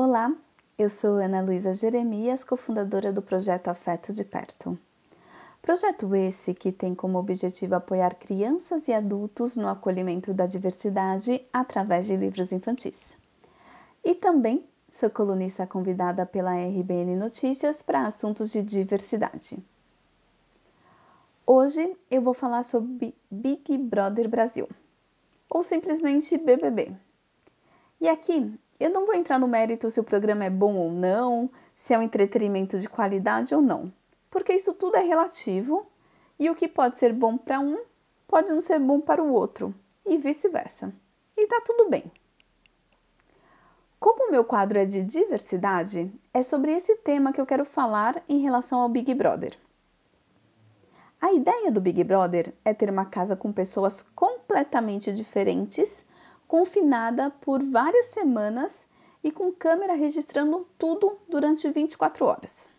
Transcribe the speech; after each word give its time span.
Olá, 0.00 0.32
eu 0.78 0.88
sou 0.88 1.16
Ana 1.16 1.40
Luísa 1.40 1.72
Jeremias, 1.72 2.44
cofundadora 2.44 3.12
do 3.12 3.20
projeto 3.20 3.66
Afeto 3.66 4.12
de 4.12 4.22
Perto. 4.22 4.78
Projeto 5.60 6.14
esse 6.14 6.54
que 6.54 6.70
tem 6.70 6.94
como 6.94 7.18
objetivo 7.18 7.74
apoiar 7.74 8.14
crianças 8.14 8.86
e 8.86 8.92
adultos 8.92 9.56
no 9.56 9.66
acolhimento 9.66 10.32
da 10.32 10.46
diversidade 10.46 11.44
através 11.52 12.06
de 12.06 12.16
livros 12.16 12.52
infantis. 12.52 13.16
E 14.04 14.14
também 14.14 14.64
sou 14.88 15.10
colunista 15.10 15.66
convidada 15.66 16.24
pela 16.24 16.54
RBN 16.54 17.16
Notícias 17.16 17.82
para 17.82 18.06
assuntos 18.06 18.52
de 18.52 18.62
diversidade. 18.62 19.58
Hoje 21.44 21.96
eu 22.08 22.22
vou 22.22 22.34
falar 22.34 22.62
sobre 22.62 23.16
Big 23.28 23.76
Brother 23.76 24.28
Brasil, 24.28 24.68
ou 25.50 25.64
simplesmente 25.64 26.38
BBB. 26.38 26.92
E 28.00 28.08
aqui 28.08 28.56
eu 28.78 28.90
não 28.90 29.06
vou 29.06 29.14
entrar 29.14 29.38
no 29.38 29.48
mérito 29.48 29.90
se 29.90 29.98
o 29.98 30.04
programa 30.04 30.44
é 30.44 30.50
bom 30.50 30.74
ou 30.76 30.90
não, 30.90 31.50
se 31.76 31.94
é 31.94 31.98
um 31.98 32.02
entretenimento 32.02 32.78
de 32.78 32.88
qualidade 32.88 33.54
ou 33.54 33.60
não, 33.60 33.92
porque 34.30 34.52
isso 34.52 34.72
tudo 34.72 34.96
é 34.96 35.02
relativo 35.02 35.86
e 36.38 36.48
o 36.48 36.54
que 36.54 36.68
pode 36.68 36.98
ser 36.98 37.12
bom 37.12 37.36
para 37.36 37.58
um 37.58 37.78
pode 38.26 38.50
não 38.50 38.60
ser 38.60 38.78
bom 38.78 39.00
para 39.00 39.22
o 39.22 39.32
outro 39.32 39.74
e 40.06 40.16
vice-versa. 40.16 40.92
E 41.36 41.46
tá 41.46 41.62
tudo 41.64 41.88
bem. 41.88 42.10
Como 43.98 44.28
o 44.28 44.30
meu 44.30 44.44
quadro 44.44 44.78
é 44.78 44.84
de 44.84 45.02
diversidade, 45.02 46.12
é 46.32 46.42
sobre 46.42 46.72
esse 46.72 46.94
tema 46.96 47.32
que 47.32 47.40
eu 47.40 47.46
quero 47.46 47.64
falar 47.64 48.22
em 48.28 48.38
relação 48.38 48.80
ao 48.80 48.88
Big 48.88 49.12
Brother. 49.12 49.58
A 51.20 51.32
ideia 51.32 51.72
do 51.72 51.80
Big 51.80 52.04
Brother 52.04 52.54
é 52.64 52.72
ter 52.72 52.88
uma 52.88 53.04
casa 53.04 53.34
com 53.34 53.52
pessoas 53.52 54.02
completamente 54.14 55.12
diferentes 55.12 56.06
confinada 56.48 57.30
por 57.30 57.62
várias 57.62 58.06
semanas 58.06 58.88
e 59.22 59.30
com 59.30 59.52
câmera 59.52 59.92
registrando 59.92 60.66
tudo 60.78 61.18
durante 61.28 61.70
24 61.70 62.24
horas. 62.24 62.70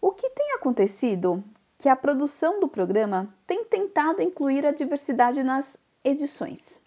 O 0.00 0.10
que 0.10 0.28
tem 0.30 0.54
acontecido 0.54 1.44
que 1.78 1.88
a 1.88 1.94
produção 1.94 2.58
do 2.58 2.66
programa 2.66 3.32
tem 3.46 3.64
tentado 3.64 4.22
incluir 4.22 4.66
a 4.66 4.72
diversidade 4.72 5.42
nas 5.42 5.76
edições. 6.02 6.80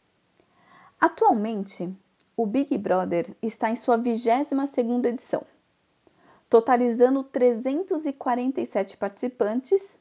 Atualmente, 1.00 1.94
o 2.36 2.46
Big 2.46 2.78
Brother 2.78 3.36
está 3.42 3.70
em 3.70 3.76
sua 3.76 3.98
22ª 3.98 5.06
edição, 5.06 5.44
totalizando 6.50 7.24
347 7.24 8.98
participantes, 8.98 9.98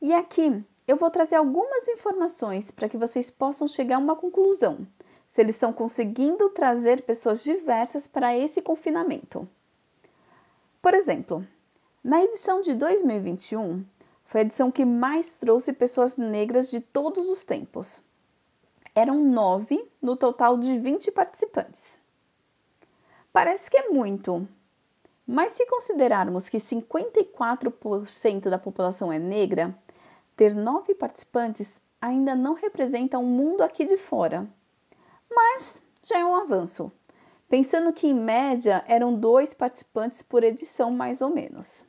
e 0.00 0.12
aqui 0.12 0.64
eu 0.92 0.96
vou 0.96 1.10
trazer 1.10 1.36
algumas 1.36 1.88
informações 1.88 2.70
para 2.70 2.86
que 2.86 2.98
vocês 2.98 3.30
possam 3.30 3.66
chegar 3.66 3.96
a 3.96 3.98
uma 3.98 4.14
conclusão, 4.14 4.86
se 5.32 5.40
eles 5.40 5.56
estão 5.56 5.72
conseguindo 5.72 6.50
trazer 6.50 7.00
pessoas 7.00 7.42
diversas 7.42 8.06
para 8.06 8.36
esse 8.36 8.60
confinamento. 8.60 9.48
Por 10.82 10.92
exemplo, 10.92 11.46
na 12.04 12.22
edição 12.22 12.60
de 12.60 12.74
2021, 12.74 13.82
foi 14.26 14.42
a 14.42 14.44
edição 14.44 14.70
que 14.70 14.84
mais 14.84 15.34
trouxe 15.34 15.72
pessoas 15.72 16.18
negras 16.18 16.70
de 16.70 16.82
todos 16.82 17.26
os 17.26 17.46
tempos. 17.46 18.02
Eram 18.94 19.24
nove 19.24 19.82
no 20.02 20.14
total 20.14 20.58
de 20.58 20.78
20 20.78 21.10
participantes. 21.12 21.98
Parece 23.32 23.70
que 23.70 23.78
é 23.78 23.88
muito, 23.88 24.46
mas 25.26 25.52
se 25.52 25.64
considerarmos 25.64 26.50
que 26.50 26.58
54% 26.58 28.50
da 28.50 28.58
população 28.58 29.10
é 29.10 29.18
negra, 29.18 29.74
ter 30.42 30.56
nove 30.56 30.92
participantes 30.92 31.80
ainda 32.00 32.34
não 32.34 32.54
representa 32.54 33.16
um 33.16 33.24
mundo 33.24 33.62
aqui 33.62 33.84
de 33.84 33.96
fora, 33.96 34.44
mas 35.30 35.80
já 36.02 36.18
é 36.18 36.24
um 36.24 36.34
avanço, 36.34 36.90
pensando 37.48 37.92
que 37.92 38.08
em 38.08 38.14
média 38.14 38.82
eram 38.88 39.14
dois 39.14 39.54
participantes 39.54 40.20
por 40.20 40.42
edição, 40.42 40.90
mais 40.90 41.22
ou 41.22 41.30
menos. 41.30 41.86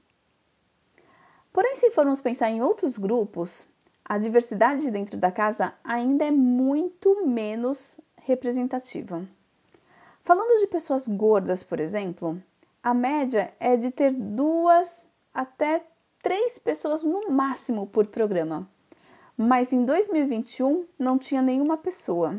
Porém, 1.52 1.78
se 1.78 1.90
formos 1.90 2.22
pensar 2.22 2.52
em 2.52 2.62
outros 2.62 2.96
grupos, 2.96 3.68
a 4.06 4.20
diversidade 4.20 4.92
dentro 4.92 5.18
da 5.18 5.32
casa 5.32 5.74
ainda 5.84 6.24
é 6.24 6.32
muito 6.32 7.26
menos 7.26 8.00
representativa. 8.18 9.28
Falando 10.24 10.60
de 10.60 10.68
pessoas 10.68 11.08
gordas, 11.08 11.64
por 11.64 11.80
exemplo, 11.80 12.40
a 12.84 12.94
média 12.94 13.52
é 13.60 13.76
de 13.76 13.90
ter 13.90 14.14
duas 14.14 15.10
até 15.34 15.84
pessoas 16.74 17.04
no 17.04 17.30
máximo 17.30 17.86
por 17.86 18.08
programa, 18.08 18.68
mas 19.38 19.72
em 19.72 19.86
2021 19.86 20.88
não 20.98 21.20
tinha 21.20 21.40
nenhuma 21.40 21.78
pessoa. 21.78 22.36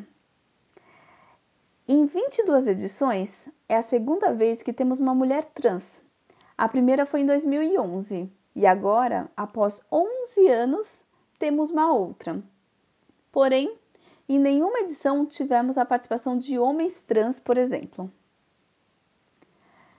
Em 1.86 2.04
22 2.04 2.66
edições, 2.66 3.48
é 3.68 3.76
a 3.76 3.82
segunda 3.82 4.32
vez 4.32 4.60
que 4.60 4.72
temos 4.72 4.98
uma 4.98 5.14
mulher 5.14 5.44
trans. 5.54 6.02
A 6.58 6.68
primeira 6.68 7.06
foi 7.06 7.20
em 7.20 7.26
2011 7.26 8.28
e 8.56 8.66
agora, 8.66 9.30
após 9.36 9.80
11 9.92 10.48
anos, 10.48 11.06
temos 11.38 11.70
uma 11.70 11.92
outra. 11.92 12.42
Porém, 13.30 13.78
em 14.28 14.40
nenhuma 14.40 14.80
edição 14.80 15.24
tivemos 15.24 15.78
a 15.78 15.84
participação 15.84 16.36
de 16.36 16.58
homens 16.58 17.04
trans, 17.04 17.38
por 17.38 17.56
exemplo. 17.56 18.10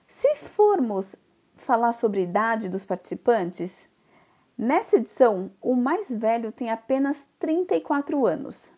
Se 0.06 0.35
formos 0.35 1.16
falar 1.56 1.94
sobre 1.94 2.23
idade 2.23 2.67
dos 2.67 2.84
participantes, 2.84 3.88
nessa 4.58 4.98
edição 4.98 5.52
o 5.62 5.76
mais 5.76 6.14
velho 6.14 6.52
tem 6.52 6.70
apenas 6.70 7.28
34 7.40 8.26
anos. 8.26 8.74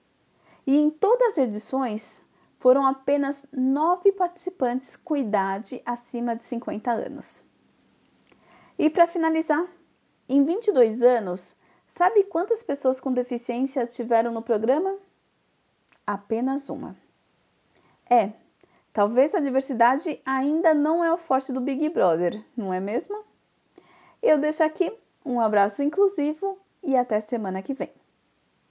E 0.65 0.77
em 0.77 0.89
todas 0.89 1.33
as 1.33 1.37
edições 1.37 2.25
foram 2.59 2.85
apenas 2.85 3.45
nove 3.51 4.11
participantes 4.11 4.95
com 4.95 5.15
idade 5.15 5.81
acima 5.85 6.35
de 6.35 6.45
50 6.45 6.91
anos. 6.91 7.45
E 8.77 8.89
para 8.89 9.07
finalizar, 9.07 9.65
em 10.27 10.43
22 10.43 11.01
anos, 11.01 11.55
sabe 11.87 12.23
quantas 12.23 12.61
pessoas 12.61 12.99
com 12.99 13.13
deficiência 13.13 13.85
tiveram 13.85 14.31
no 14.31 14.41
programa? 14.41 14.97
Apenas 16.05 16.69
uma. 16.69 16.95
É, 18.09 18.33
Talvez 18.97 19.35
a 19.35 19.39
diversidade 19.39 20.19
ainda 20.25 20.73
não 20.73 21.05
é 21.05 21.13
o 21.13 21.17
forte 21.17 21.53
do 21.53 21.61
Big 21.61 21.87
Brother, 21.89 22.43
não 22.57 22.73
é 22.73 22.79
mesmo? 22.79 23.23
Eu 24.23 24.39
deixo 24.39 24.63
aqui 24.63 24.91
um 25.27 25.41
abraço 25.41 25.83
inclusivo 25.83 26.57
e 26.81 26.95
até 26.95 27.19
semana 27.19 27.61
que 27.61 27.73
vem. 27.73 27.91